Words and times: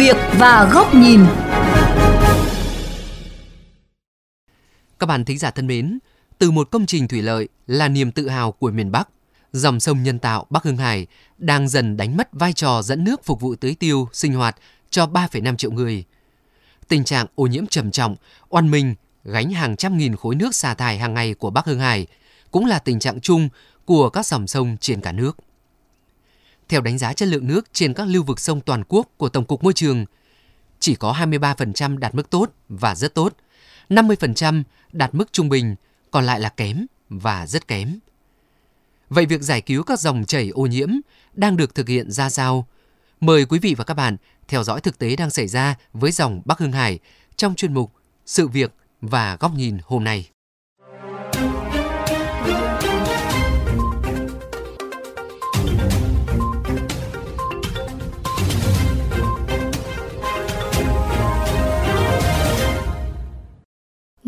việc 0.00 0.16
và 0.38 0.70
góc 0.72 0.94
nhìn. 0.94 1.20
Các 4.98 5.06
bạn 5.06 5.24
thính 5.24 5.38
giả 5.38 5.50
thân 5.50 5.66
mến, 5.66 5.98
từ 6.38 6.50
một 6.50 6.70
công 6.70 6.86
trình 6.86 7.08
thủy 7.08 7.22
lợi 7.22 7.48
là 7.66 7.88
niềm 7.88 8.12
tự 8.12 8.28
hào 8.28 8.52
của 8.52 8.70
miền 8.70 8.92
Bắc, 8.92 9.08
dòng 9.52 9.80
sông 9.80 10.02
nhân 10.02 10.18
tạo 10.18 10.46
Bắc 10.50 10.62
Hưng 10.62 10.76
Hải 10.76 11.06
đang 11.38 11.68
dần 11.68 11.96
đánh 11.96 12.16
mất 12.16 12.28
vai 12.32 12.52
trò 12.52 12.82
dẫn 12.82 13.04
nước 13.04 13.24
phục 13.24 13.40
vụ 13.40 13.54
tưới 13.54 13.74
tiêu, 13.74 14.08
sinh 14.12 14.32
hoạt 14.32 14.56
cho 14.90 15.06
3,5 15.06 15.56
triệu 15.56 15.70
người. 15.70 16.04
Tình 16.88 17.04
trạng 17.04 17.26
ô 17.34 17.46
nhiễm 17.46 17.66
trầm 17.66 17.90
trọng, 17.90 18.16
oan 18.48 18.70
minh, 18.70 18.94
gánh 19.24 19.50
hàng 19.50 19.76
trăm 19.76 19.98
nghìn 19.98 20.16
khối 20.16 20.34
nước 20.34 20.54
xả 20.54 20.74
thải 20.74 20.98
hàng 20.98 21.14
ngày 21.14 21.34
của 21.34 21.50
Bắc 21.50 21.66
Hưng 21.66 21.80
Hải 21.80 22.06
cũng 22.50 22.66
là 22.66 22.78
tình 22.78 22.98
trạng 22.98 23.20
chung 23.20 23.48
của 23.84 24.10
các 24.10 24.26
dòng 24.26 24.46
sông 24.46 24.76
trên 24.80 25.00
cả 25.00 25.12
nước. 25.12 25.36
Theo 26.70 26.80
đánh 26.80 26.98
giá 26.98 27.12
chất 27.12 27.28
lượng 27.28 27.46
nước 27.46 27.66
trên 27.72 27.94
các 27.94 28.06
lưu 28.08 28.22
vực 28.22 28.40
sông 28.40 28.60
toàn 28.60 28.82
quốc 28.88 29.08
của 29.16 29.28
Tổng 29.28 29.44
cục 29.44 29.64
Môi 29.64 29.72
trường, 29.72 30.04
chỉ 30.80 30.94
có 30.94 31.12
23% 31.12 31.98
đạt 31.98 32.14
mức 32.14 32.30
tốt 32.30 32.50
và 32.68 32.94
rất 32.94 33.14
tốt, 33.14 33.36
50% 33.88 34.62
đạt 34.92 35.14
mức 35.14 35.32
trung 35.32 35.48
bình, 35.48 35.74
còn 36.10 36.26
lại 36.26 36.40
là 36.40 36.48
kém 36.48 36.86
và 37.08 37.46
rất 37.46 37.68
kém. 37.68 37.98
Vậy 39.08 39.26
việc 39.26 39.42
giải 39.42 39.60
cứu 39.60 39.82
các 39.82 40.00
dòng 40.00 40.24
chảy 40.24 40.48
ô 40.48 40.62
nhiễm 40.62 40.88
đang 41.34 41.56
được 41.56 41.74
thực 41.74 41.88
hiện 41.88 42.10
ra 42.10 42.30
sao? 42.30 42.66
Mời 43.20 43.44
quý 43.44 43.58
vị 43.58 43.74
và 43.74 43.84
các 43.84 43.94
bạn 43.94 44.16
theo 44.48 44.64
dõi 44.64 44.80
thực 44.80 44.98
tế 44.98 45.16
đang 45.16 45.30
xảy 45.30 45.48
ra 45.48 45.76
với 45.92 46.12
dòng 46.12 46.42
Bắc 46.44 46.58
Hưng 46.58 46.72
Hải 46.72 46.98
trong 47.36 47.54
chuyên 47.54 47.74
mục 47.74 47.92
Sự 48.26 48.48
việc 48.48 48.74
và 49.00 49.36
góc 49.40 49.54
nhìn 49.54 49.78
hôm 49.84 50.04
nay. 50.04 50.30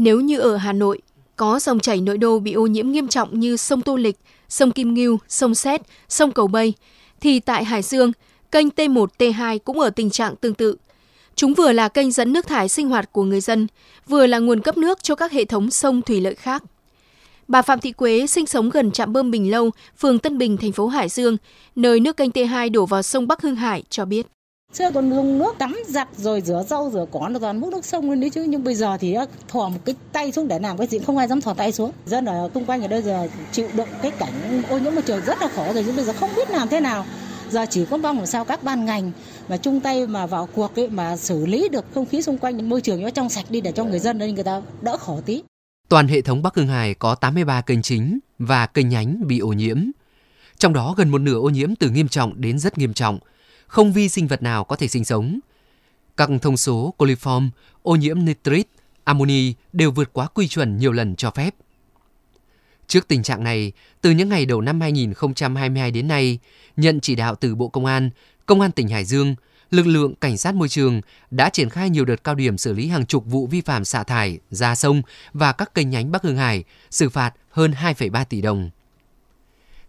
Nếu 0.02 0.20
như 0.20 0.38
ở 0.38 0.56
Hà 0.56 0.72
Nội, 0.72 0.98
có 1.36 1.58
dòng 1.58 1.80
chảy 1.80 2.00
nội 2.00 2.18
đô 2.18 2.38
bị 2.38 2.52
ô 2.52 2.66
nhiễm 2.66 2.90
nghiêm 2.90 3.08
trọng 3.08 3.40
như 3.40 3.56
sông 3.56 3.82
Tô 3.82 3.96
Lịch, 3.96 4.16
sông 4.48 4.70
Kim 4.70 4.94
Ngưu, 4.94 5.18
sông 5.28 5.54
Xét, 5.54 5.80
sông 6.08 6.32
Cầu 6.32 6.46
Bây, 6.46 6.72
thì 7.20 7.40
tại 7.40 7.64
Hải 7.64 7.82
Dương, 7.82 8.12
kênh 8.50 8.68
T1, 8.68 9.06
T2 9.18 9.58
cũng 9.58 9.80
ở 9.80 9.90
tình 9.90 10.10
trạng 10.10 10.36
tương 10.36 10.54
tự. 10.54 10.76
Chúng 11.34 11.54
vừa 11.54 11.72
là 11.72 11.88
kênh 11.88 12.10
dẫn 12.10 12.32
nước 12.32 12.46
thải 12.46 12.68
sinh 12.68 12.88
hoạt 12.88 13.12
của 13.12 13.22
người 13.22 13.40
dân, 13.40 13.66
vừa 14.08 14.26
là 14.26 14.38
nguồn 14.38 14.60
cấp 14.60 14.76
nước 14.76 15.02
cho 15.02 15.14
các 15.14 15.32
hệ 15.32 15.44
thống 15.44 15.70
sông 15.70 16.02
thủy 16.02 16.20
lợi 16.20 16.34
khác. 16.34 16.62
Bà 17.48 17.62
Phạm 17.62 17.80
Thị 17.80 17.92
Quế 17.92 18.26
sinh 18.26 18.46
sống 18.46 18.70
gần 18.70 18.90
trạm 18.90 19.12
bơm 19.12 19.30
Bình 19.30 19.50
Lâu, 19.50 19.70
phường 19.98 20.18
Tân 20.18 20.38
Bình, 20.38 20.56
thành 20.56 20.72
phố 20.72 20.86
Hải 20.86 21.08
Dương, 21.08 21.36
nơi 21.76 22.00
nước 22.00 22.16
kênh 22.16 22.30
T2 22.30 22.72
đổ 22.72 22.86
vào 22.86 23.02
sông 23.02 23.26
Bắc 23.28 23.42
Hưng 23.42 23.56
Hải 23.56 23.82
cho 23.90 24.04
biết. 24.04 24.26
Xưa 24.72 24.90
còn 24.94 25.10
dùng 25.10 25.38
nước 25.38 25.54
tắm 25.58 25.76
giặt 25.86 26.08
rồi 26.16 26.40
rửa 26.40 26.64
rau, 26.68 26.90
rửa 26.92 27.06
cỏ 27.12 27.28
là 27.28 27.38
toàn 27.38 27.60
múc 27.60 27.72
nước 27.72 27.84
sông 27.84 28.10
lên 28.10 28.20
đấy 28.20 28.30
chứ 28.30 28.42
nhưng 28.42 28.64
bây 28.64 28.74
giờ 28.74 28.96
thì 29.00 29.16
thò 29.48 29.68
một 29.68 29.78
cái 29.84 29.94
tay 30.12 30.32
xuống 30.32 30.48
để 30.48 30.58
làm 30.58 30.78
cái 30.78 30.86
gì 30.86 30.98
không 30.98 31.16
ai 31.16 31.28
dám 31.28 31.40
thò 31.40 31.54
tay 31.54 31.72
xuống. 31.72 31.92
Dân 32.06 32.24
ở 32.24 32.50
xung 32.54 32.64
quanh 32.64 32.82
ở 32.82 32.88
đây 32.88 33.02
giờ 33.02 33.28
chịu 33.52 33.68
đựng 33.74 33.88
cái 34.02 34.10
cảnh 34.10 34.62
ô 34.68 34.78
nhiễm 34.78 34.94
môi 34.94 35.02
trường 35.02 35.24
rất 35.24 35.42
là 35.42 35.48
khổ 35.56 35.72
rồi 35.74 35.84
nhưng 35.86 35.96
bây 35.96 36.04
giờ 36.04 36.12
không 36.12 36.30
biết 36.36 36.50
làm 36.50 36.68
thế 36.68 36.80
nào. 36.80 37.06
Giờ 37.50 37.66
chỉ 37.70 37.84
có 37.84 37.96
mong 37.96 38.16
làm 38.16 38.26
sao 38.26 38.44
các 38.44 38.62
ban 38.62 38.84
ngành 38.84 39.12
mà 39.48 39.56
chung 39.56 39.80
tay 39.80 40.06
mà 40.06 40.26
vào 40.26 40.48
cuộc 40.54 40.78
ấy, 40.78 40.88
mà 40.88 41.16
xử 41.16 41.46
lý 41.46 41.68
được 41.68 41.84
không 41.94 42.06
khí 42.06 42.22
xung 42.22 42.38
quanh 42.38 42.68
môi 42.68 42.80
trường 42.80 43.02
nó 43.02 43.10
trong 43.10 43.28
sạch 43.28 43.44
đi 43.48 43.60
để 43.60 43.72
cho 43.72 43.84
người 43.84 43.98
dân 43.98 44.18
đây 44.18 44.32
người 44.32 44.44
ta 44.44 44.62
đỡ 44.82 44.96
khổ 44.96 45.20
tí. 45.26 45.42
Toàn 45.88 46.08
hệ 46.08 46.20
thống 46.20 46.42
Bắc 46.42 46.54
Hưng 46.54 46.68
Hải 46.68 46.94
có 46.94 47.14
83 47.14 47.60
kênh 47.60 47.82
chính 47.82 48.18
và 48.38 48.66
kênh 48.66 48.88
nhánh 48.88 49.26
bị 49.26 49.38
ô 49.38 49.48
nhiễm. 49.48 49.84
Trong 50.58 50.72
đó 50.72 50.94
gần 50.96 51.08
một 51.08 51.18
nửa 51.18 51.40
ô 51.40 51.48
nhiễm 51.48 51.74
từ 51.76 51.90
nghiêm 51.90 52.08
trọng 52.08 52.40
đến 52.40 52.58
rất 52.58 52.78
nghiêm 52.78 52.94
trọng– 52.94 53.18
không 53.72 53.92
vi 53.92 54.08
sinh 54.08 54.26
vật 54.26 54.42
nào 54.42 54.64
có 54.64 54.76
thể 54.76 54.88
sinh 54.88 55.04
sống. 55.04 55.38
Các 56.16 56.30
thông 56.42 56.56
số 56.56 56.94
coliform, 56.98 57.48
ô 57.82 57.96
nhiễm 57.96 58.24
nitrit, 58.24 58.68
amoni 59.04 59.54
đều 59.72 59.90
vượt 59.90 60.12
quá 60.12 60.26
quy 60.26 60.48
chuẩn 60.48 60.78
nhiều 60.78 60.92
lần 60.92 61.16
cho 61.16 61.30
phép. 61.30 61.54
Trước 62.86 63.08
tình 63.08 63.22
trạng 63.22 63.44
này, 63.44 63.72
từ 64.00 64.10
những 64.10 64.28
ngày 64.28 64.46
đầu 64.46 64.60
năm 64.60 64.80
2022 64.80 65.90
đến 65.90 66.08
nay, 66.08 66.38
nhận 66.76 67.00
chỉ 67.00 67.14
đạo 67.14 67.34
từ 67.34 67.54
Bộ 67.54 67.68
Công 67.68 67.86
an, 67.86 68.10
Công 68.46 68.60
an 68.60 68.70
tỉnh 68.70 68.88
Hải 68.88 69.04
Dương, 69.04 69.34
lực 69.70 69.86
lượng 69.86 70.14
cảnh 70.14 70.38
sát 70.38 70.54
môi 70.54 70.68
trường 70.68 71.00
đã 71.30 71.50
triển 71.50 71.70
khai 71.70 71.90
nhiều 71.90 72.04
đợt 72.04 72.24
cao 72.24 72.34
điểm 72.34 72.58
xử 72.58 72.72
lý 72.72 72.88
hàng 72.88 73.06
chục 73.06 73.24
vụ 73.26 73.46
vi 73.46 73.60
phạm 73.60 73.84
xả 73.84 74.02
thải 74.02 74.38
ra 74.50 74.74
sông 74.74 75.02
và 75.32 75.52
các 75.52 75.74
kênh 75.74 75.90
nhánh 75.90 76.12
Bắc 76.12 76.22
Hương 76.22 76.36
Hải, 76.36 76.64
xử 76.90 77.08
phạt 77.08 77.32
hơn 77.50 77.72
2,3 77.72 78.24
tỷ 78.24 78.40
đồng. 78.40 78.70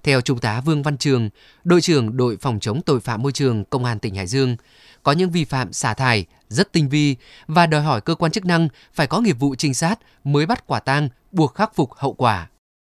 Theo 0.04 0.22
Trung 0.22 0.40
tá 0.40 0.62
Vương 0.62 0.84
Văn 0.84 0.98
Trường, 0.98 1.30
đội 1.64 1.82
trưởng 1.82 2.18
đội 2.18 2.38
phòng 2.38 2.60
chống 2.60 2.82
tội 2.82 3.00
phạm 3.00 3.22
môi 3.22 3.32
trường 3.32 3.64
Công 3.66 3.86
an 3.86 4.00
tỉnh 4.00 4.16
Hải 4.16 4.28
Dương, 4.28 4.56
có 5.04 5.12
những 5.12 5.30
vi 5.30 5.46
phạm 5.46 5.74
xả 5.74 5.94
thải 5.94 6.26
rất 6.50 6.72
tinh 6.72 6.90
vi 6.90 7.16
và 7.48 7.68
đòi 7.68 7.82
hỏi 7.82 8.02
cơ 8.02 8.16
quan 8.16 8.32
chức 8.32 8.46
năng 8.46 8.68
phải 8.94 9.08
có 9.08 9.22
nghiệp 9.22 9.40
vụ 9.40 9.56
trinh 9.56 9.74
sát 9.74 10.00
mới 10.24 10.46
bắt 10.46 10.68
quả 10.68 10.80
tang, 10.80 11.10
buộc 11.32 11.56
khắc 11.56 11.76
phục 11.76 11.90
hậu 11.94 12.14
quả. 12.14 12.50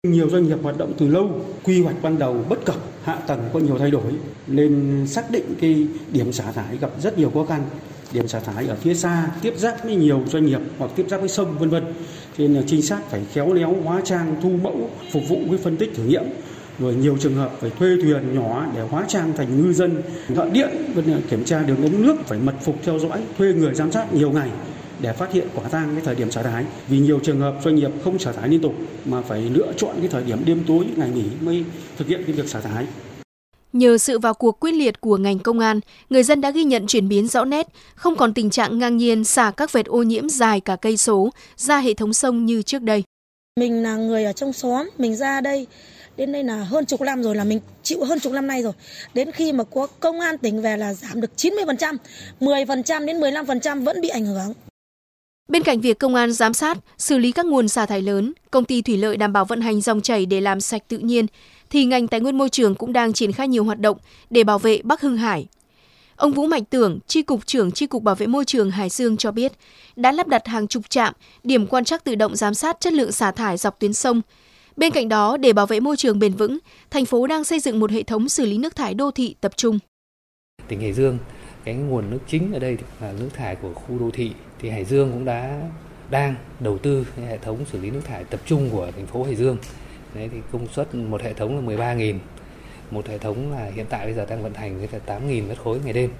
Nhiều 0.08 0.30
doanh 0.30 0.47
nghiệp 0.47 0.58
hoạt 0.64 0.78
động 0.78 0.94
từ 0.97 1.08
lâu, 1.08 1.46
quy 1.64 1.81
hoạch 1.81 1.96
ban 2.02 2.20
đầu 2.20 2.46
bất 2.50 2.66
cập, 2.66 2.75
hạ 3.03 3.16
tầng 3.16 3.50
có 3.53 3.59
nhiều 3.59 3.78
thay 3.80 3.91
đổi 3.91 4.14
nên 4.47 5.03
xác 5.08 5.31
định 5.31 5.56
cái 5.62 5.88
điểm 6.12 6.34
xả 6.34 6.52
thải 6.52 6.78
gặp 6.78 6.90
rất 7.02 7.18
nhiều 7.18 7.31
khó 7.34 7.46
khăn. 7.46 7.64
Điểm 8.12 8.28
xả 8.28 8.40
thải 8.40 8.68
ở 8.68 8.76
phía 8.76 8.94
xa 8.94 9.31
tiếp 9.41 9.53
giáp 9.58 9.84
với 9.84 9.96
nhiều 9.96 10.24
doanh 10.28 10.46
nghiệp 10.46 10.62
hoặc 10.78 10.91
tiếp 10.96 11.06
giáp 11.09 11.20
với 11.20 11.30
sông 11.30 11.58
vân 11.58 11.70
vân. 11.70 11.94
Nên 12.38 12.53
là 12.53 12.62
trinh 12.68 12.81
sát 12.81 13.02
phải 13.09 13.26
khéo 13.34 13.53
léo 13.53 13.76
hóa 13.84 14.02
trang 14.06 14.40
thu 14.44 14.50
mẫu 14.50 14.90
phục 15.12 15.24
vụ 15.30 15.40
với 15.47 15.58
phân 15.58 15.78
tích 15.78 15.91
thử 15.96 16.03
nghiệm 16.03 16.24
rồi 16.79 16.95
nhiều 16.95 17.17
trường 17.19 17.35
hợp 17.35 17.51
phải 17.62 17.69
thuê 17.69 17.90
thuyền 18.01 18.35
nhỏ 18.35 18.66
để 18.75 18.81
hóa 18.81 19.06
trang 19.07 19.34
thành 19.38 19.62
ngư 19.62 19.73
dân 19.73 20.01
thợ 20.35 20.50
điện 20.53 20.69
kiểm 21.29 21.45
tra 21.45 21.63
đường 21.63 21.84
ống 21.84 22.01
nước 22.01 22.16
phải 22.25 22.40
mật 22.40 22.56
phục 22.62 22.75
theo 22.84 23.00
dõi 23.00 23.22
thuê 23.38 23.53
người 23.53 23.73
giám 23.73 23.91
sát 23.91 24.13
nhiều 24.13 24.31
ngày 24.31 24.50
để 25.01 25.13
phát 25.13 25.34
hiện 25.34 25.47
quả 25.56 25.63
tang 25.69 25.90
cái 25.95 26.06
thời 26.06 26.16
điểm 26.16 26.31
xả 26.31 26.44
thải 26.44 26.66
vì 26.88 27.00
nhiều 27.00 27.19
trường 27.23 27.40
hợp 27.40 27.56
doanh 27.63 27.75
nghiệp 27.75 27.91
không 28.03 28.19
xả 28.19 28.31
thải 28.31 28.50
liên 28.50 28.62
tục 28.62 28.73
mà 29.06 29.22
phải 29.22 29.41
lựa 29.41 29.73
chọn 29.78 29.95
cái 30.00 30.07
thời 30.07 30.23
điểm 30.23 30.45
đêm 30.45 30.63
tối 30.67 30.85
ngày 30.95 31.09
nghỉ 31.09 31.25
mới 31.41 31.63
thực 31.97 32.07
hiện 32.07 32.23
cái 32.28 32.35
việc 32.35 32.50
xả 32.50 32.59
thải 32.59 32.85
Nhờ 33.73 33.97
sự 33.97 34.19
vào 34.19 34.34
cuộc 34.34 34.59
quyết 34.59 34.72
liệt 34.72 35.01
của 35.01 35.17
ngành 35.17 35.40
công 35.40 35.59
an, 35.59 35.79
người 36.09 36.23
dân 36.23 36.41
đã 36.41 36.51
ghi 36.51 36.63
nhận 36.63 36.88
chuyển 36.88 37.07
biến 37.07 37.28
rõ 37.28 37.46
nét, 37.46 37.67
không 37.96 38.16
còn 38.16 38.34
tình 38.34 38.50
trạng 38.50 38.79
ngang 38.79 38.97
nhiên 38.97 39.23
xả 39.23 39.51
các 39.57 39.73
vệt 39.73 39.85
ô 39.85 40.03
nhiễm 40.03 40.29
dài 40.29 40.59
cả 40.59 40.75
cây 40.75 40.97
số 40.97 41.29
ra 41.57 41.79
hệ 41.79 41.94
thống 41.94 42.13
sông 42.13 42.46
như 42.46 42.61
trước 42.61 42.81
đây. 42.81 43.03
Mình 43.59 43.84
là 43.84 43.96
người 43.96 44.23
ở 44.23 44.34
trong 44.34 44.53
xóm, 44.53 44.90
mình 44.97 45.16
ra 45.16 45.41
đây 45.41 45.67
đến 46.19 46.31
đây 46.31 46.44
là 46.44 46.63
hơn 46.63 46.85
chục 46.85 47.02
năm 47.02 47.24
rồi 47.24 47.35
là 47.35 47.44
mình 47.44 47.59
chịu 47.84 48.03
hơn 48.03 48.19
chục 48.19 48.34
năm 48.34 48.47
nay 48.47 48.63
rồi 48.63 48.74
đến 49.13 49.31
khi 49.31 49.53
mà 49.53 49.63
có 49.63 49.88
công 50.00 50.19
an 50.19 50.38
tỉnh 50.38 50.62
về 50.62 50.78
là 50.78 50.94
giảm 50.94 51.22
được 51.22 51.31
90% 51.38 51.97
10% 52.40 53.06
đến 53.06 53.19
15% 53.19 53.84
vẫn 53.84 54.02
bị 54.02 54.09
ảnh 54.09 54.25
hưởng 54.25 54.53
Bên 55.47 55.63
cạnh 55.63 55.81
việc 55.81 56.00
công 56.00 56.16
an 56.16 56.31
giám 56.31 56.53
sát, 56.53 56.78
xử 56.97 57.18
lý 57.18 57.31
các 57.31 57.46
nguồn 57.46 57.68
xả 57.68 57.85
thải 57.85 58.02
lớn, 58.02 58.34
công 58.52 58.66
ty 58.66 58.81
thủy 58.81 58.97
lợi 58.97 59.18
đảm 59.18 59.34
bảo 59.34 59.46
vận 59.46 59.62
hành 59.62 59.81
dòng 59.81 60.02
chảy 60.02 60.25
để 60.25 60.41
làm 60.41 60.62
sạch 60.62 60.81
tự 60.88 60.97
nhiên, 60.97 61.25
thì 61.69 61.85
ngành 61.85 62.08
tài 62.08 62.19
nguyên 62.19 62.38
môi 62.38 62.50
trường 62.50 62.75
cũng 62.75 62.94
đang 62.94 63.13
triển 63.13 63.31
khai 63.31 63.47
nhiều 63.47 63.63
hoạt 63.63 63.79
động 63.79 63.97
để 64.29 64.44
bảo 64.44 64.59
vệ 64.59 64.81
Bắc 64.84 65.02
Hưng 65.02 65.18
Hải. 65.18 65.47
Ông 66.16 66.31
Vũ 66.31 66.47
Mạnh 66.47 66.66
Tưởng, 66.66 67.00
Tri 67.08 67.22
Cục 67.22 67.47
trưởng 67.47 67.72
Tri 67.72 67.88
Cục 67.88 68.03
Bảo 68.03 68.16
vệ 68.16 68.28
Môi 68.28 68.46
trường 68.46 68.72
Hải 68.72 68.90
Dương 68.90 69.18
cho 69.18 69.31
biết, 69.31 69.52
đã 69.96 70.12
lắp 70.12 70.28
đặt 70.28 70.47
hàng 70.47 70.68
chục 70.68 70.90
trạm, 70.90 71.13
điểm 71.44 71.68
quan 71.68 71.85
trắc 71.85 72.03
tự 72.03 72.16
động 72.16 72.35
giám 72.35 72.53
sát 72.53 72.79
chất 72.79 72.94
lượng 72.94 73.12
xả 73.12 73.31
thải 73.31 73.58
dọc 73.58 73.79
tuyến 73.79 73.94
sông, 73.94 74.22
Bên 74.79 74.91
cạnh 74.91 75.09
đó, 75.09 75.38
để 75.38 75.53
bảo 75.53 75.66
vệ 75.66 75.79
môi 75.79 75.97
trường 75.97 76.19
bền 76.19 76.34
vững, 76.34 76.57
thành 76.90 77.06
phố 77.06 77.28
đang 77.28 77.44
xây 77.44 77.59
dựng 77.59 77.79
một 77.79 77.91
hệ 77.91 78.03
thống 78.03 78.29
xử 78.29 78.45
lý 78.45 78.57
nước 78.57 78.75
thải 78.75 78.94
đô 78.94 79.12
thị 79.12 79.35
tập 79.41 79.51
trung. 79.57 79.79
Tỉnh 80.67 80.81
Hải 80.81 80.94
Dương, 80.94 81.17
cái 81.63 81.75
nguồn 81.75 82.09
nước 82.09 82.19
chính 82.28 82.53
ở 82.53 82.59
đây 82.59 82.78
là 83.01 83.13
nước 83.19 83.29
thải 83.34 83.56
của 83.56 83.73
khu 83.73 84.00
đô 84.00 84.09
thị 84.13 84.31
thì 84.59 84.69
Hải 84.69 84.85
Dương 84.85 85.12
cũng 85.12 85.25
đã 85.25 85.62
đang 86.09 86.35
đầu 86.59 86.78
tư 86.78 87.07
cái 87.16 87.25
hệ 87.25 87.38
thống 87.38 87.57
xử 87.72 87.81
lý 87.81 87.90
nước 87.90 88.01
thải 88.03 88.23
tập 88.23 88.40
trung 88.45 88.69
của 88.72 88.91
thành 88.95 89.07
phố 89.07 89.23
Hải 89.23 89.35
Dương. 89.35 89.57
Đấy 90.16 90.29
thì 90.31 90.38
công 90.51 90.67
suất 90.67 90.96
một 90.96 91.22
hệ 91.22 91.34
thống 91.34 91.56
là 91.56 91.75
13.000, 91.75 92.17
một 92.91 93.08
hệ 93.08 93.17
thống 93.17 93.52
là 93.52 93.72
hiện 93.75 93.85
tại 93.90 94.05
bây 94.05 94.14
giờ 94.14 94.25
đang 94.29 94.43
vận 94.43 94.53
hành 94.53 94.78
với 94.78 94.87
là 94.91 95.20
8.000 95.20 95.47
mét 95.47 95.58
khối 95.58 95.79
ngày 95.84 95.93
đêm. 95.93 96.11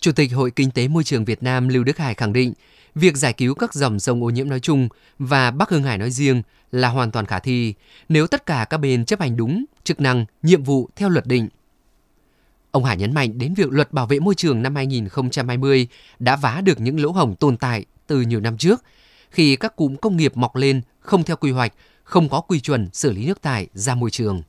Chủ 0.00 0.12
tịch 0.12 0.32
Hội 0.34 0.50
Kinh 0.50 0.70
tế 0.70 0.88
Môi 0.88 1.04
trường 1.04 1.24
Việt 1.24 1.42
Nam 1.42 1.68
Lưu 1.68 1.84
Đức 1.84 1.98
Hải 1.98 2.14
khẳng 2.14 2.32
định, 2.32 2.52
việc 2.94 3.16
giải 3.16 3.32
cứu 3.32 3.54
các 3.54 3.74
dòng 3.74 4.00
sông 4.00 4.24
ô 4.24 4.30
nhiễm 4.30 4.48
nói 4.48 4.60
chung 4.60 4.88
và 5.18 5.50
Bắc 5.50 5.70
Hưng 5.70 5.82
Hải 5.82 5.98
nói 5.98 6.10
riêng 6.10 6.42
là 6.72 6.88
hoàn 6.88 7.10
toàn 7.10 7.26
khả 7.26 7.38
thi 7.38 7.74
nếu 8.08 8.26
tất 8.26 8.46
cả 8.46 8.66
các 8.70 8.76
bên 8.78 9.04
chấp 9.04 9.20
hành 9.20 9.36
đúng 9.36 9.64
chức 9.84 10.00
năng, 10.00 10.24
nhiệm 10.42 10.62
vụ 10.62 10.88
theo 10.96 11.08
luật 11.08 11.26
định. 11.26 11.48
Ông 12.70 12.84
Hải 12.84 12.96
nhấn 12.96 13.14
mạnh 13.14 13.38
đến 13.38 13.54
việc 13.54 13.72
luật 13.72 13.92
bảo 13.92 14.06
vệ 14.06 14.20
môi 14.20 14.34
trường 14.34 14.62
năm 14.62 14.74
2020 14.74 15.88
đã 16.18 16.36
vá 16.36 16.60
được 16.64 16.80
những 16.80 17.00
lỗ 17.00 17.10
hổng 17.10 17.36
tồn 17.36 17.56
tại 17.56 17.84
từ 18.06 18.20
nhiều 18.20 18.40
năm 18.40 18.58
trước 18.58 18.84
khi 19.30 19.56
các 19.56 19.76
cụm 19.76 19.96
công 19.96 20.16
nghiệp 20.16 20.36
mọc 20.36 20.56
lên 20.56 20.82
không 21.00 21.24
theo 21.24 21.36
quy 21.36 21.50
hoạch, 21.50 21.72
không 22.04 22.28
có 22.28 22.40
quy 22.40 22.60
chuẩn 22.60 22.88
xử 22.92 23.12
lý 23.12 23.26
nước 23.26 23.42
thải 23.42 23.66
ra 23.74 23.94
môi 23.94 24.10
trường. 24.10 24.42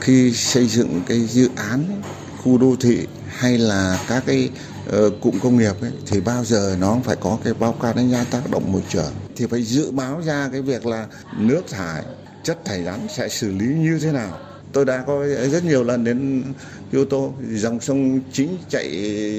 Khi 0.00 0.32
xây 0.32 0.66
dựng 0.66 1.00
cái 1.06 1.18
dự 1.20 1.50
án 1.56 2.02
khu 2.36 2.58
đô 2.58 2.76
thị 2.80 3.06
hay 3.28 3.58
là 3.58 4.04
các 4.08 4.22
cái 4.26 4.50
Ờ, 4.88 5.10
cụm 5.20 5.38
công 5.42 5.58
nghiệp 5.58 5.80
ấy, 5.80 5.90
thì 6.06 6.20
bao 6.20 6.44
giờ 6.44 6.76
nó 6.80 6.98
phải 7.04 7.16
có 7.20 7.38
cái 7.44 7.54
báo 7.54 7.72
cáo 7.72 7.92
đánh 7.94 8.10
giá 8.10 8.24
tác 8.30 8.50
động 8.50 8.72
môi 8.72 8.82
trường. 8.88 9.12
Thì 9.36 9.46
phải 9.46 9.62
dự 9.62 9.90
báo 9.90 10.22
ra 10.24 10.48
cái 10.52 10.62
việc 10.62 10.86
là 10.86 11.06
nước 11.38 11.62
thải 11.70 12.02
chất 12.42 12.64
thải 12.64 12.84
rắn 12.84 13.06
sẽ 13.08 13.28
xử 13.28 13.52
lý 13.52 13.66
như 13.66 13.98
thế 14.02 14.12
nào. 14.12 14.38
Tôi 14.72 14.84
đã 14.84 15.04
có 15.06 15.26
rất 15.26 15.64
nhiều 15.64 15.84
lần 15.84 16.04
đến 16.04 16.42
Kyoto, 16.92 17.18
dòng 17.52 17.80
sông 17.80 18.20
chính 18.32 18.56
chạy 18.68 18.90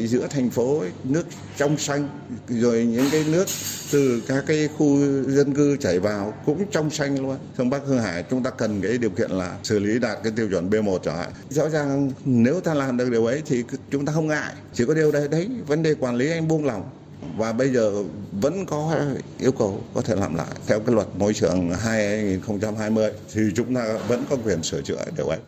giữa 0.08 0.28
thành 0.30 0.50
phố, 0.50 0.84
nước 1.04 1.26
trong 1.58 1.78
xanh, 1.78 2.10
rồi 2.50 2.86
những 2.86 3.06
cái 3.12 3.26
nước 3.32 3.46
từ 3.92 4.22
các 4.28 4.44
cái 4.48 4.70
khu 4.78 4.98
dân 5.28 5.54
cư 5.54 5.78
chảy 5.78 6.00
vào 6.00 6.34
cũng 6.46 6.66
trong 6.72 6.90
xanh 6.90 7.22
luôn. 7.22 7.38
Sông 7.58 7.70
Bắc 7.70 7.82
hương 7.86 8.00
Hải 8.00 8.24
chúng 8.30 8.44
ta 8.44 8.50
cần 8.50 8.82
cái 8.82 8.98
điều 8.98 9.10
kiện 9.10 9.32
là 9.32 9.58
xử 9.64 9.80
lý 9.80 10.00
đạt 10.00 10.18
cái 10.24 10.34
tiêu 10.36 10.50
chuẩn 10.50 10.70
B1 10.70 10.98
chẳng 10.98 11.18
hạn. 11.18 11.32
Rõ 11.50 11.70
ràng 11.70 12.12
nếu 12.26 12.60
ta 12.60 12.74
làm 12.74 12.98
được 12.98 13.10
điều 13.12 13.26
ấy 13.26 13.42
thì 13.46 13.64
chúng 13.92 14.06
ta 14.06 14.14
không 14.14 14.28
ngại. 14.28 14.54
Chỉ 14.74 14.86
có 14.86 14.94
điều 14.94 15.12
đấy, 15.12 15.28
đấy 15.28 15.50
vấn 15.68 15.84
đề 15.84 15.96
quản 16.00 16.16
lý 16.16 16.32
anh 16.32 16.48
buông 16.48 16.66
lỏng 16.66 16.90
và 17.38 17.54
bây 17.54 17.70
giờ 17.70 18.04
vẫn 18.32 18.66
có 18.66 18.96
yêu 19.40 19.52
cầu 19.52 19.82
có 19.94 20.02
thể 20.02 20.16
làm 20.16 20.36
lại 20.36 20.48
theo 20.68 20.80
cái 20.80 20.96
luật 20.96 21.08
môi 21.18 21.34
trường 21.34 21.72
2020 21.72 23.12
thì 23.34 23.42
chúng 23.56 23.76
ta 23.76 23.98
vẫn 24.08 24.26
có 24.30 24.38
quyền 24.46 24.64
sửa 24.64 24.82
chữa 24.82 25.06
điều 25.18 25.28
ấy. 25.28 25.40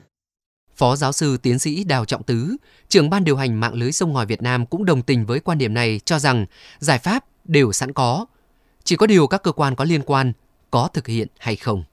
Phó 0.75 0.95
giáo 0.95 1.11
sư 1.11 1.37
tiến 1.37 1.59
sĩ 1.59 1.83
Đào 1.83 2.05
Trọng 2.05 2.23
Tứ, 2.23 2.55
trưởng 2.89 3.09
ban 3.09 3.23
điều 3.23 3.35
hành 3.35 3.59
mạng 3.59 3.73
lưới 3.73 3.91
sông 3.91 4.13
ngòi 4.13 4.25
Việt 4.25 4.41
Nam 4.41 4.65
cũng 4.65 4.85
đồng 4.85 5.01
tình 5.01 5.25
với 5.25 5.39
quan 5.39 5.57
điểm 5.57 5.73
này 5.73 5.99
cho 6.05 6.19
rằng 6.19 6.45
giải 6.79 6.99
pháp 6.99 7.25
đều 7.45 7.71
sẵn 7.71 7.93
có, 7.93 8.25
chỉ 8.83 8.95
có 8.95 9.07
điều 9.07 9.27
các 9.27 9.43
cơ 9.43 9.51
quan 9.51 9.75
có 9.75 9.85
liên 9.85 10.01
quan 10.01 10.33
có 10.71 10.89
thực 10.93 11.07
hiện 11.07 11.27
hay 11.37 11.55
không. 11.55 11.83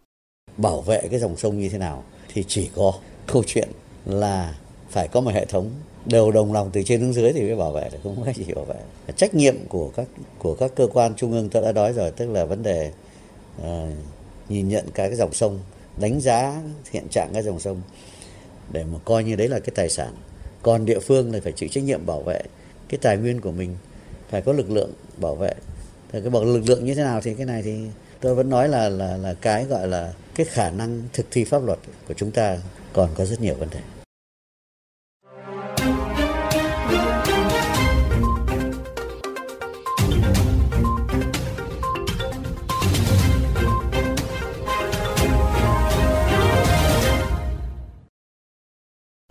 Bảo 0.56 0.80
vệ 0.80 1.08
cái 1.10 1.20
dòng 1.20 1.36
sông 1.36 1.60
như 1.60 1.68
thế 1.68 1.78
nào 1.78 2.04
thì 2.34 2.44
chỉ 2.48 2.70
có 2.74 2.92
câu 3.26 3.44
chuyện 3.46 3.68
là 4.06 4.54
phải 4.90 5.08
có 5.08 5.20
một 5.20 5.34
hệ 5.34 5.46
thống 5.46 5.70
đều 6.08 6.30
đồng 6.30 6.52
lòng 6.52 6.70
từ 6.72 6.82
trên 6.82 7.00
xuống 7.00 7.12
dưới 7.12 7.32
thì 7.32 7.42
mới 7.42 7.56
bảo 7.56 7.72
vệ 7.72 7.88
được 7.92 7.98
không 8.02 8.24
có 8.24 8.32
gì 8.32 8.54
bảo 8.54 8.64
vệ. 8.64 8.74
Trách 9.16 9.34
nhiệm 9.34 9.56
của 9.68 9.90
các 9.96 10.06
của 10.38 10.54
các 10.54 10.72
cơ 10.76 10.86
quan 10.92 11.14
trung 11.16 11.32
ương 11.32 11.48
tôi 11.48 11.62
đã 11.62 11.72
nói 11.72 11.92
rồi 11.92 12.10
tức 12.10 12.30
là 12.30 12.44
vấn 12.44 12.62
đề 12.62 12.90
uh, 13.60 13.66
nhìn 14.48 14.68
nhận 14.68 14.84
cái, 14.94 15.08
cái 15.08 15.16
dòng 15.16 15.32
sông 15.32 15.60
đánh 16.00 16.20
giá 16.20 16.62
hiện 16.90 17.08
trạng 17.10 17.30
cái 17.32 17.42
dòng 17.42 17.60
sông 17.60 17.82
để 18.72 18.84
mà 18.84 18.98
coi 19.04 19.24
như 19.24 19.36
đấy 19.36 19.48
là 19.48 19.58
cái 19.58 19.72
tài 19.74 19.88
sản. 19.88 20.14
Còn 20.62 20.84
địa 20.84 20.98
phương 20.98 21.32
là 21.32 21.40
phải 21.44 21.52
chịu 21.52 21.68
trách 21.68 21.84
nhiệm 21.84 22.06
bảo 22.06 22.22
vệ 22.22 22.42
cái 22.88 22.98
tài 23.02 23.16
nguyên 23.16 23.40
của 23.40 23.52
mình 23.52 23.76
phải 24.30 24.42
có 24.42 24.52
lực 24.52 24.70
lượng 24.70 24.92
bảo 25.16 25.34
vệ. 25.34 25.52
Thì 26.12 26.20
cái 26.20 26.30
bảo 26.30 26.44
lực 26.44 26.68
lượng 26.68 26.84
như 26.84 26.94
thế 26.94 27.02
nào 27.02 27.20
thì 27.20 27.34
cái 27.34 27.46
này 27.46 27.62
thì 27.62 27.78
tôi 28.20 28.34
vẫn 28.34 28.50
nói 28.50 28.68
là 28.68 28.88
là 28.88 29.16
là 29.16 29.34
cái 29.34 29.64
gọi 29.64 29.88
là 29.88 30.12
cái 30.34 30.46
khả 30.46 30.70
năng 30.70 31.02
thực 31.12 31.26
thi 31.30 31.44
pháp 31.44 31.64
luật 31.64 31.78
của 32.08 32.14
chúng 32.14 32.30
ta 32.30 32.58
còn 32.92 33.10
có 33.14 33.24
rất 33.24 33.40
nhiều 33.40 33.54
vấn 33.54 33.68
đề. 33.70 33.97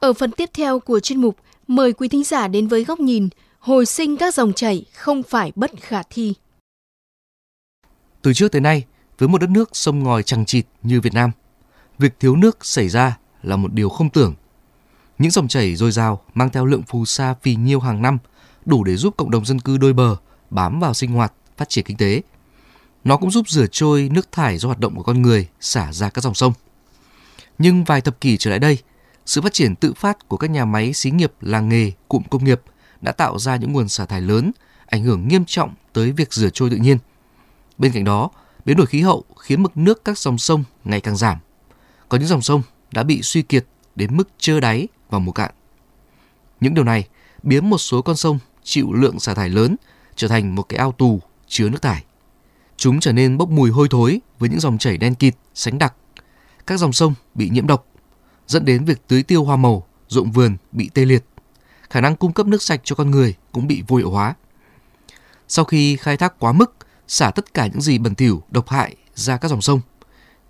Ở 0.07 0.13
phần 0.13 0.31
tiếp 0.31 0.49
theo 0.53 0.79
của 0.79 0.99
chuyên 0.99 1.21
mục, 1.21 1.37
mời 1.67 1.93
quý 1.93 2.07
thính 2.07 2.23
giả 2.23 2.47
đến 2.47 2.67
với 2.67 2.83
góc 2.83 2.99
nhìn 2.99 3.29
hồi 3.59 3.85
sinh 3.85 4.17
các 4.17 4.33
dòng 4.33 4.53
chảy 4.53 4.85
không 4.95 5.23
phải 5.23 5.51
bất 5.55 5.71
khả 5.81 6.03
thi. 6.09 6.33
Từ 8.21 8.33
trước 8.33 8.51
tới 8.51 8.61
nay, 8.61 8.85
với 9.17 9.29
một 9.29 9.41
đất 9.41 9.49
nước 9.49 9.69
sông 9.73 10.03
ngòi 10.03 10.23
chằng 10.23 10.45
chịt 10.45 10.65
như 10.83 11.01
Việt 11.01 11.13
Nam, 11.13 11.31
việc 11.97 12.19
thiếu 12.19 12.35
nước 12.35 12.65
xảy 12.65 12.89
ra 12.89 13.17
là 13.43 13.55
một 13.55 13.73
điều 13.73 13.89
không 13.89 14.09
tưởng. 14.09 14.33
Những 15.17 15.31
dòng 15.31 15.47
chảy 15.47 15.75
dồi 15.75 15.91
dào 15.91 16.21
mang 16.33 16.49
theo 16.49 16.65
lượng 16.65 16.83
phù 16.83 17.05
sa 17.05 17.35
phì 17.41 17.55
nhiêu 17.55 17.79
hàng 17.79 18.01
năm 18.01 18.17
đủ 18.65 18.83
để 18.83 18.95
giúp 18.95 19.13
cộng 19.17 19.31
đồng 19.31 19.45
dân 19.45 19.59
cư 19.59 19.77
đôi 19.77 19.93
bờ 19.93 20.15
bám 20.49 20.79
vào 20.79 20.93
sinh 20.93 21.11
hoạt, 21.11 21.33
phát 21.57 21.69
triển 21.69 21.85
kinh 21.85 21.97
tế. 21.97 22.21
Nó 23.03 23.17
cũng 23.17 23.31
giúp 23.31 23.49
rửa 23.49 23.67
trôi 23.71 24.09
nước 24.11 24.31
thải 24.31 24.57
do 24.57 24.67
hoạt 24.67 24.79
động 24.79 24.95
của 24.95 25.03
con 25.03 25.21
người 25.21 25.47
xả 25.59 25.93
ra 25.93 26.09
các 26.09 26.23
dòng 26.23 26.33
sông. 26.33 26.53
Nhưng 27.57 27.83
vài 27.83 28.01
thập 28.01 28.21
kỷ 28.21 28.37
trở 28.37 28.49
lại 28.49 28.59
đây, 28.59 28.77
sự 29.27 29.41
phát 29.41 29.53
triển 29.53 29.75
tự 29.75 29.93
phát 29.93 30.27
của 30.27 30.37
các 30.37 30.49
nhà 30.49 30.65
máy 30.65 30.93
xí 30.93 31.11
nghiệp 31.11 31.33
làng 31.41 31.69
nghề, 31.69 31.91
cụm 32.07 32.23
công 32.29 32.43
nghiệp 32.43 32.61
đã 33.01 33.11
tạo 33.11 33.39
ra 33.39 33.55
những 33.55 33.73
nguồn 33.73 33.89
xả 33.89 34.05
thải 34.05 34.21
lớn, 34.21 34.51
ảnh 34.85 35.03
hưởng 35.03 35.27
nghiêm 35.27 35.45
trọng 35.45 35.73
tới 35.93 36.11
việc 36.11 36.33
rửa 36.33 36.49
trôi 36.53 36.69
tự 36.69 36.77
nhiên. 36.77 36.97
Bên 37.77 37.91
cạnh 37.91 38.03
đó, 38.03 38.29
biến 38.65 38.77
đổi 38.77 38.85
khí 38.85 39.01
hậu 39.01 39.23
khiến 39.39 39.63
mực 39.63 39.77
nước 39.77 40.05
các 40.05 40.17
dòng 40.17 40.37
sông 40.37 40.63
ngày 40.83 41.01
càng 41.01 41.17
giảm. 41.17 41.37
Có 42.09 42.17
những 42.17 42.27
dòng 42.27 42.41
sông 42.41 42.61
đã 42.91 43.03
bị 43.03 43.21
suy 43.21 43.41
kiệt 43.41 43.65
đến 43.95 44.17
mức 44.17 44.29
trơ 44.37 44.59
đáy 44.59 44.87
và 45.09 45.19
mùa 45.19 45.31
cạn. 45.31 45.51
Những 46.59 46.73
điều 46.73 46.83
này 46.83 47.07
biến 47.43 47.69
một 47.69 47.77
số 47.77 48.01
con 48.01 48.15
sông 48.15 48.39
chịu 48.63 48.93
lượng 48.93 49.19
xả 49.19 49.33
thải 49.33 49.49
lớn 49.49 49.75
trở 50.15 50.27
thành 50.27 50.55
một 50.55 50.63
cái 50.63 50.77
ao 50.77 50.91
tù 50.91 51.21
chứa 51.47 51.69
nước 51.69 51.81
thải. 51.81 52.03
Chúng 52.77 52.99
trở 52.99 53.11
nên 53.11 53.37
bốc 53.37 53.49
mùi 53.49 53.71
hôi 53.71 53.87
thối 53.91 54.19
với 54.39 54.49
những 54.49 54.59
dòng 54.59 54.77
chảy 54.77 54.97
đen 54.97 55.15
kịt, 55.15 55.35
sánh 55.53 55.77
đặc. 55.77 55.93
Các 56.67 56.79
dòng 56.79 56.93
sông 56.93 57.13
bị 57.35 57.49
nhiễm 57.49 57.67
độc 57.67 57.85
dẫn 58.47 58.65
đến 58.65 58.85
việc 58.85 59.07
tưới 59.07 59.23
tiêu 59.23 59.43
hoa 59.43 59.55
màu, 59.55 59.87
ruộng 60.07 60.31
vườn 60.31 60.57
bị 60.71 60.89
tê 60.93 61.05
liệt. 61.05 61.25
Khả 61.89 62.01
năng 62.01 62.15
cung 62.15 62.33
cấp 62.33 62.47
nước 62.47 62.61
sạch 62.61 62.81
cho 62.83 62.95
con 62.95 63.11
người 63.11 63.35
cũng 63.51 63.67
bị 63.67 63.83
vô 63.87 63.97
hiệu 63.97 64.09
hóa. 64.09 64.35
Sau 65.47 65.65
khi 65.65 65.95
khai 65.95 66.17
thác 66.17 66.39
quá 66.39 66.51
mức, 66.51 66.75
xả 67.07 67.31
tất 67.31 67.53
cả 67.53 67.67
những 67.67 67.81
gì 67.81 67.97
bẩn 67.97 68.15
thỉu, 68.15 68.43
độc 68.51 68.69
hại 68.69 68.95
ra 69.15 69.37
các 69.37 69.47
dòng 69.47 69.61
sông, 69.61 69.81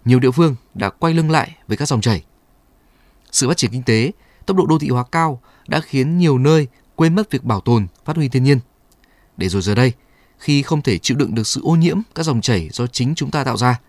nhiều 0.05 0.19
địa 0.19 0.31
phương 0.31 0.55
đã 0.73 0.89
quay 0.89 1.13
lưng 1.13 1.31
lại 1.31 1.55
với 1.67 1.77
các 1.77 1.88
dòng 1.88 2.01
chảy. 2.01 2.23
Sự 3.31 3.47
phát 3.47 3.57
triển 3.57 3.71
kinh 3.71 3.83
tế, 3.83 4.11
tốc 4.45 4.57
độ 4.57 4.65
đô 4.65 4.79
thị 4.79 4.89
hóa 4.89 5.03
cao 5.11 5.41
đã 5.67 5.79
khiến 5.79 6.17
nhiều 6.17 6.38
nơi 6.38 6.67
quên 6.95 7.15
mất 7.15 7.31
việc 7.31 7.43
bảo 7.43 7.61
tồn, 7.61 7.88
phát 8.05 8.15
huy 8.15 8.29
thiên 8.29 8.43
nhiên. 8.43 8.59
Để 9.38 9.50
rồi 9.50 9.61
giờ 9.61 9.75
đây, 9.75 9.93
khi 10.38 10.61
không 10.61 10.81
thể 10.81 10.97
chịu 10.97 11.17
đựng 11.17 11.35
được 11.35 11.47
sự 11.47 11.61
ô 11.63 11.75
nhiễm 11.75 12.01
các 12.15 12.23
dòng 12.23 12.41
chảy 12.41 12.69
do 12.71 12.88
chính 12.88 13.15
chúng 13.15 13.31
ta 13.31 13.43
tạo 13.43 13.57
ra, 13.57 13.79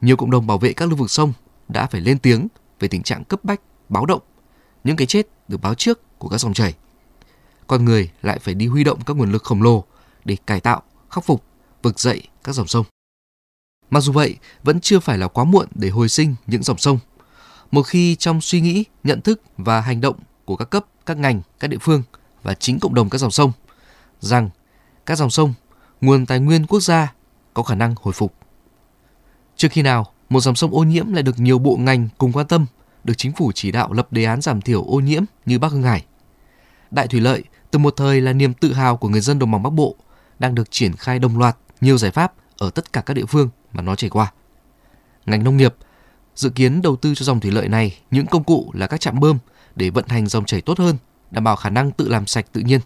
nhiều 0.00 0.16
cộng 0.16 0.30
đồng 0.30 0.46
bảo 0.46 0.58
vệ 0.58 0.72
các 0.72 0.88
lưu 0.88 0.96
vực 0.96 1.10
sông 1.10 1.32
đã 1.68 1.86
phải 1.86 2.00
lên 2.00 2.18
tiếng 2.18 2.48
về 2.80 2.88
tình 2.88 3.02
trạng 3.02 3.24
cấp 3.24 3.44
bách, 3.44 3.60
báo 3.88 4.06
động, 4.06 4.22
những 4.84 4.96
cái 4.96 5.06
chết 5.06 5.26
được 5.48 5.60
báo 5.62 5.74
trước 5.74 6.18
của 6.18 6.28
các 6.28 6.38
dòng 6.38 6.54
chảy. 6.54 6.74
Con 7.66 7.84
người 7.84 8.10
lại 8.22 8.38
phải 8.38 8.54
đi 8.54 8.66
huy 8.66 8.84
động 8.84 9.00
các 9.06 9.16
nguồn 9.16 9.32
lực 9.32 9.44
khổng 9.44 9.62
lồ 9.62 9.84
để 10.24 10.36
cải 10.46 10.60
tạo, 10.60 10.82
khắc 11.10 11.24
phục, 11.24 11.44
vực 11.82 12.00
dậy 12.00 12.22
các 12.44 12.52
dòng 12.52 12.66
sông. 12.66 12.86
Mặc 13.90 14.00
dù 14.00 14.12
vậy, 14.12 14.36
vẫn 14.62 14.80
chưa 14.80 15.00
phải 15.00 15.18
là 15.18 15.28
quá 15.28 15.44
muộn 15.44 15.66
để 15.74 15.88
hồi 15.88 16.08
sinh 16.08 16.34
những 16.46 16.62
dòng 16.62 16.78
sông. 16.78 16.98
Một 17.70 17.82
khi 17.82 18.16
trong 18.16 18.40
suy 18.40 18.60
nghĩ, 18.60 18.84
nhận 19.04 19.20
thức 19.20 19.42
và 19.56 19.80
hành 19.80 20.00
động 20.00 20.16
của 20.44 20.56
các 20.56 20.70
cấp, 20.70 20.86
các 21.06 21.16
ngành, 21.16 21.40
các 21.60 21.68
địa 21.68 21.78
phương 21.80 22.02
và 22.42 22.54
chính 22.54 22.80
cộng 22.80 22.94
đồng 22.94 23.10
các 23.10 23.18
dòng 23.18 23.30
sông 23.30 23.52
rằng 24.20 24.50
các 25.06 25.18
dòng 25.18 25.30
sông, 25.30 25.54
nguồn 26.00 26.26
tài 26.26 26.40
nguyên 26.40 26.66
quốc 26.66 26.80
gia 26.80 27.12
có 27.54 27.62
khả 27.62 27.74
năng 27.74 27.94
hồi 28.02 28.12
phục. 28.12 28.34
Trước 29.56 29.68
khi 29.70 29.82
nào 29.82 30.12
một 30.28 30.40
dòng 30.40 30.54
sông 30.54 30.74
ô 30.74 30.82
nhiễm 30.82 31.12
lại 31.12 31.22
được 31.22 31.40
nhiều 31.40 31.58
bộ 31.58 31.76
ngành 31.76 32.08
cùng 32.18 32.32
quan 32.32 32.46
tâm, 32.46 32.66
được 33.04 33.14
chính 33.16 33.32
phủ 33.32 33.52
chỉ 33.54 33.72
đạo 33.72 33.92
lập 33.92 34.12
đề 34.12 34.24
án 34.24 34.40
giảm 34.40 34.60
thiểu 34.60 34.84
ô 34.84 35.00
nhiễm 35.00 35.24
như 35.46 35.58
Bắc 35.58 35.72
Hưng 35.72 35.82
Hải. 35.82 36.04
Đại 36.90 37.08
thủy 37.08 37.20
lợi 37.20 37.44
từ 37.70 37.78
một 37.78 37.94
thời 37.96 38.20
là 38.20 38.32
niềm 38.32 38.54
tự 38.54 38.72
hào 38.72 38.96
của 38.96 39.08
người 39.08 39.20
dân 39.20 39.38
đồng 39.38 39.50
bằng 39.50 39.62
Bắc 39.62 39.70
Bộ 39.70 39.96
đang 40.38 40.54
được 40.54 40.70
triển 40.70 40.96
khai 40.96 41.18
đồng 41.18 41.38
loạt 41.38 41.56
nhiều 41.80 41.98
giải 41.98 42.10
pháp 42.10 42.32
ở 42.58 42.70
tất 42.70 42.92
cả 42.92 43.00
các 43.00 43.14
địa 43.14 43.26
phương 43.26 43.48
mà 43.72 43.82
nó 43.82 43.94
chảy 43.94 44.10
qua. 44.10 44.32
Ngành 45.26 45.44
nông 45.44 45.56
nghiệp 45.56 45.74
dự 46.34 46.50
kiến 46.50 46.82
đầu 46.82 46.96
tư 46.96 47.14
cho 47.14 47.24
dòng 47.24 47.40
thủy 47.40 47.50
lợi 47.50 47.68
này 47.68 47.98
những 48.10 48.26
công 48.26 48.44
cụ 48.44 48.70
là 48.74 48.86
các 48.86 49.00
trạm 49.00 49.20
bơm 49.20 49.38
để 49.76 49.90
vận 49.90 50.08
hành 50.08 50.26
dòng 50.26 50.44
chảy 50.44 50.60
tốt 50.60 50.78
hơn, 50.78 50.96
đảm 51.30 51.44
bảo 51.44 51.56
khả 51.56 51.70
năng 51.70 51.90
tự 51.90 52.08
làm 52.08 52.26
sạch 52.26 52.46
tự 52.52 52.60
nhiên. 52.60 52.80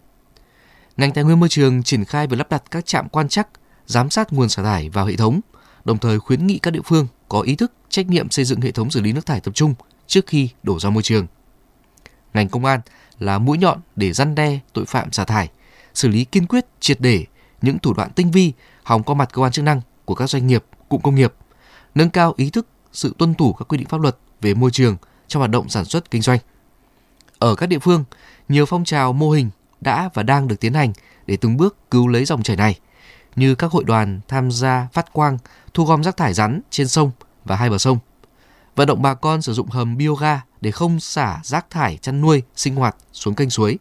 Ngành 0.97 1.13
tài 1.13 1.25
nguyên 1.25 1.41
môi 1.41 1.49
trường 1.49 1.83
triển 1.83 2.05
khai 2.05 2.27
việc 2.27 2.37
lắp 2.37 2.51
đặt 2.51 2.63
các 2.71 2.87
trạm 2.87 3.09
quan 3.09 3.29
trắc, 3.29 3.49
giám 3.87 4.11
sát 4.11 4.33
nguồn 4.33 4.49
xả 4.49 4.63
thải 4.63 4.89
vào 4.89 5.07
hệ 5.07 5.17
thống, 5.17 5.41
đồng 5.85 5.99
thời 5.99 6.19
khuyến 6.19 6.47
nghị 6.47 6.59
các 6.59 6.71
địa 6.71 6.81
phương 6.85 7.07
có 7.29 7.41
ý 7.41 7.57
thức, 7.57 7.73
trách 7.89 8.09
nhiệm 8.09 8.31
xây 8.31 8.45
dựng 8.45 8.61
hệ 8.61 8.71
thống 8.71 8.91
xử 8.91 9.01
lý 9.01 9.13
nước 9.13 9.27
thải 9.27 9.41
tập 9.41 9.55
trung 9.55 9.75
trước 10.07 10.27
khi 10.27 10.49
đổ 10.63 10.79
ra 10.79 10.91
môi 10.91 11.03
trường. 11.03 11.27
Ngành 12.35 12.49
công 12.49 12.65
an 12.65 12.81
là 13.19 13.39
mũi 13.39 13.59
nhọn 13.59 13.81
để 13.97 14.13
răn 14.13 14.35
đe 14.35 14.59
tội 14.73 14.85
phạm 14.85 15.13
xả 15.13 15.25
thải, 15.25 15.51
xử 15.95 16.09
lý 16.09 16.25
kiên 16.25 16.47
quyết 16.47 16.67
triệt 16.81 17.01
để 17.01 17.27
những 17.63 17.79
thủ 17.79 17.95
đoạn 17.95 18.11
tinh 18.11 18.31
vi 18.31 18.53
hòng 18.83 19.03
qua 19.03 19.15
mặt 19.15 19.29
cơ 19.33 19.43
quan 19.43 19.53
chức 19.53 19.65
năng 19.65 19.81
của 20.05 20.15
các 20.15 20.31
doanh 20.31 20.47
nghiệp, 20.47 20.65
cụm 20.89 21.01
công 21.01 21.15
nghiệp, 21.15 21.35
nâng 21.95 22.11
cao 22.11 22.35
ý 22.37 22.51
thức 22.51 22.67
sự 22.93 23.15
tuân 23.19 23.35
thủ 23.35 23.53
các 23.53 23.69
quy 23.69 23.79
định 23.79 23.89
pháp 23.89 24.01
luật 24.01 24.17
về 24.41 24.55
môi 24.55 24.71
trường 24.71 24.97
trong 25.29 25.41
hoạt 25.41 25.51
động 25.51 25.69
sản 25.69 25.85
xuất 25.85 26.11
kinh 26.11 26.23
doanh. 26.23 26.39
Ở 27.39 27.55
các 27.55 27.67
địa 27.67 27.79
phương, 27.79 28.05
nhiều 28.49 28.67
phong 28.67 28.85
trào 28.85 29.13
mô 29.13 29.31
hình 29.31 29.51
đã 29.81 30.11
và 30.15 30.23
đang 30.23 30.49
được 30.49 30.61
tiến 30.61 30.75
hành 30.75 30.93
để 31.27 31.37
từng 31.37 31.57
bước 31.57 31.77
cứu 31.91 32.09
lấy 32.09 32.25
dòng 32.25 32.43
chảy 32.43 32.57
này, 32.57 32.79
như 33.37 33.55
các 33.55 33.71
hội 33.73 33.85
đoàn 33.85 34.21
tham 34.29 34.51
gia 34.51 34.89
phát 34.93 35.13
quang 35.13 35.39
thu 35.75 35.85
gom 35.85 36.05
rác 36.05 36.17
thải 36.17 36.35
rắn 36.35 36.61
trên 36.71 36.89
sông 36.89 37.11
và 37.45 37.57
hai 37.57 37.71
bờ 37.71 37.79
sông. 37.79 37.99
Vận 38.77 38.89
động 38.89 39.03
bà 39.03 39.15
con 39.15 39.43
sử 39.43 39.53
dụng 39.53 39.69
hầm 39.69 39.97
bioga 39.97 40.41
để 40.61 40.71
không 40.71 41.01
xả 41.01 41.41
rác 41.45 41.71
thải 41.71 41.97
chăn 41.97 42.21
nuôi, 42.21 42.43
sinh 42.57 42.75
hoạt 42.75 42.97
xuống 43.13 43.35
kênh 43.35 43.51
suối. 43.51 43.79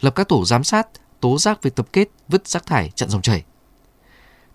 Lập 0.00 0.14
các 0.14 0.28
tổ 0.28 0.44
giám 0.44 0.64
sát, 0.64 0.86
tố 1.20 1.38
giác 1.38 1.62
việc 1.62 1.74
tập 1.74 1.86
kết 1.92 2.08
vứt 2.28 2.48
rác 2.48 2.66
thải 2.66 2.90
chặn 2.94 3.08
dòng 3.08 3.22
chảy. 3.22 3.44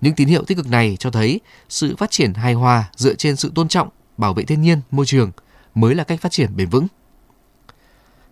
Những 0.02 0.16
tín 0.16 0.28
hiệu 0.28 0.44
tích 0.44 0.58
cực 0.58 0.68
này 0.70 0.98
cho 1.00 1.12
thấy 1.12 1.40
sự 1.70 1.96
phát 1.96 2.12
triển 2.12 2.34
hài 2.34 2.54
hòa 2.54 2.90
dựa 2.96 3.14
trên 3.14 3.36
sự 3.36 3.52
tôn 3.56 3.68
trọng, 3.68 3.90
bảo 4.18 4.34
vệ 4.34 4.44
thiên 4.44 4.62
nhiên, 4.62 4.82
môi 4.92 5.06
trường 5.06 5.32
mới 5.76 5.96
là 5.96 6.04
cách 6.04 6.22
phát 6.22 6.32
triển 6.32 6.56
bền 6.56 6.70
vững. 6.70 6.88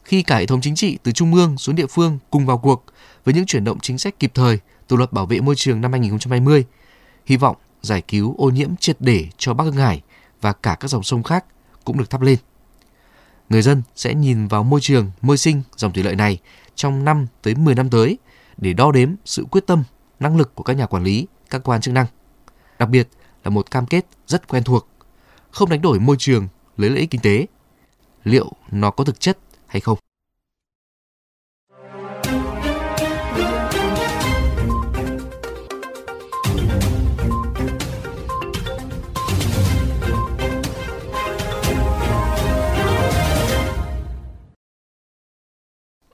Khi 0.03 0.23
cả 0.23 0.37
hệ 0.37 0.45
thống 0.45 0.61
chính 0.61 0.75
trị 0.75 0.97
từ 1.03 1.11
trung 1.11 1.33
ương 1.33 1.57
xuống 1.57 1.75
địa 1.75 1.87
phương 1.87 2.19
cùng 2.29 2.45
vào 2.45 2.57
cuộc 2.57 2.85
với 3.25 3.33
những 3.33 3.45
chuyển 3.45 3.63
động 3.63 3.79
chính 3.79 3.97
sách 3.97 4.19
kịp 4.19 4.31
thời 4.33 4.59
từ 4.87 4.95
luật 4.95 5.13
bảo 5.13 5.25
vệ 5.25 5.41
môi 5.41 5.55
trường 5.55 5.81
năm 5.81 5.91
2020, 5.91 6.65
hy 7.25 7.37
vọng 7.37 7.55
giải 7.81 8.01
cứu 8.01 8.35
ô 8.37 8.49
nhiễm 8.49 8.75
triệt 8.75 8.97
để 8.99 9.27
cho 9.37 9.53
Bắc 9.53 9.63
Hưng 9.63 9.75
Hải 9.75 10.01
và 10.41 10.53
cả 10.53 10.77
các 10.79 10.87
dòng 10.87 11.03
sông 11.03 11.23
khác 11.23 11.45
cũng 11.83 11.97
được 11.97 12.09
thắp 12.09 12.21
lên. 12.21 12.37
người 13.49 13.61
dân 13.61 13.81
sẽ 13.95 14.13
nhìn 14.13 14.47
vào 14.47 14.63
môi 14.63 14.81
trường, 14.81 15.11
môi 15.21 15.37
sinh 15.37 15.61
dòng 15.77 15.93
thủy 15.93 16.03
lợi 16.03 16.15
này 16.15 16.39
trong 16.75 17.05
5 17.05 17.27
tới 17.41 17.55
10 17.55 17.75
năm 17.75 17.89
tới 17.89 18.17
để 18.57 18.73
đo 18.73 18.91
đếm 18.91 19.15
sự 19.25 19.45
quyết 19.51 19.67
tâm, 19.67 19.83
năng 20.19 20.37
lực 20.37 20.55
của 20.55 20.63
các 20.63 20.73
nhà 20.73 20.85
quản 20.85 21.03
lý, 21.03 21.27
các 21.49 21.61
quan 21.63 21.81
chức 21.81 21.93
năng. 21.93 22.05
Đặc 22.79 22.89
biệt 22.89 23.07
là 23.43 23.49
một 23.49 23.71
cam 23.71 23.85
kết 23.85 24.05
rất 24.27 24.47
quen 24.47 24.63
thuộc, 24.63 24.87
không 25.51 25.69
đánh 25.69 25.81
đổi 25.81 25.99
môi 25.99 26.15
trường 26.19 26.47
lấy 26.77 26.89
lợi 26.89 26.99
ích 26.99 27.11
kinh 27.11 27.21
tế. 27.21 27.45
Liệu 28.23 28.51
nó 28.71 28.91
có 28.91 29.03
thực 29.03 29.19
chất 29.19 29.37
hay 29.67 29.81
không? 29.81 29.97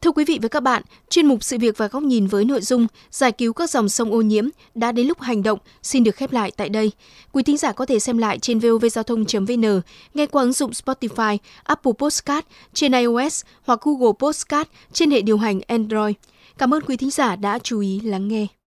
Thưa 0.01 0.11
quý 0.11 0.25
vị 0.25 0.39
và 0.41 0.47
các 0.47 0.63
bạn, 0.63 0.83
chuyên 1.09 1.25
mục 1.25 1.43
sự 1.43 1.57
việc 1.57 1.77
và 1.77 1.87
góc 1.87 2.03
nhìn 2.03 2.27
với 2.27 2.45
nội 2.45 2.61
dung 2.61 2.87
giải 3.11 3.31
cứu 3.31 3.53
các 3.53 3.69
dòng 3.69 3.89
sông 3.89 4.11
ô 4.11 4.21
nhiễm 4.21 4.47
đã 4.75 4.91
đến 4.91 5.07
lúc 5.07 5.21
hành 5.21 5.43
động 5.43 5.59
xin 5.83 6.03
được 6.03 6.15
khép 6.15 6.31
lại 6.31 6.51
tại 6.57 6.69
đây. 6.69 6.91
Quý 7.31 7.43
thính 7.43 7.57
giả 7.57 7.71
có 7.71 7.85
thể 7.85 7.99
xem 7.99 8.17
lại 8.17 8.39
trên 8.39 8.59
vovgiao 8.59 9.03
thông.vn, 9.03 9.81
nghe 10.13 10.25
qua 10.25 10.43
ứng 10.43 10.53
dụng 10.53 10.71
Spotify, 10.71 11.37
Apple 11.63 11.91
Podcast 11.97 12.45
trên 12.73 12.91
iOS 12.91 13.43
hoặc 13.63 13.79
Google 13.81 14.11
Podcast 14.19 14.67
trên 14.93 15.11
hệ 15.11 15.21
điều 15.21 15.37
hành 15.37 15.61
Android. 15.67 16.15
Cảm 16.57 16.73
ơn 16.73 16.83
quý 16.83 16.97
thính 16.97 17.11
giả 17.11 17.35
đã 17.35 17.59
chú 17.59 17.79
ý 17.79 17.99
lắng 17.99 18.27
nghe. 18.27 18.47